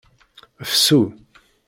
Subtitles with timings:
[0.69, 0.99] Fsu.